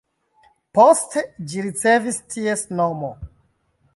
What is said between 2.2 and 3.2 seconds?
ties nomo.